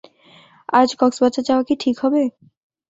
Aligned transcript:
আজ 0.73 0.89
কক্সবাজার 0.99 1.43
যাওয়া 1.47 1.63
কি 1.67 1.73
ঠিক 1.83 1.95
হবে? 2.03 2.21